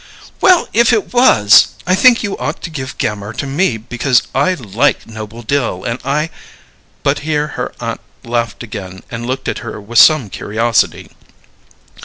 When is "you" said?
2.23-2.35